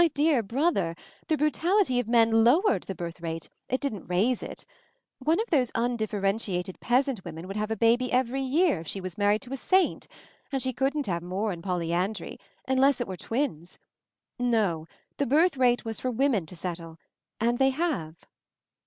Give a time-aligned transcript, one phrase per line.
[0.03, 0.95] "My dear brother,
[1.27, 4.65] the brutality of men lowered the birthrate— it didn't raise it!
[5.19, 8.99] One of those undifferentiated peasant wo men would have a baby every year if she
[8.99, 10.07] was married to a saint—
[10.51, 13.79] and she couldn't have more in polyandry— unless it were J" MOVING THE MOUNTAIN 59
[14.37, 14.87] twins I No,
[15.17, 16.97] the birthrate was for women to settle—
[17.39, 18.15] and they have."